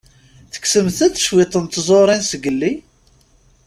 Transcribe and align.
Tekksemt-d 0.53 1.15
cwiṭ 1.25 1.53
n 1.63 1.65
tẓuṛin 1.65 2.21
zgelli? 2.31 2.73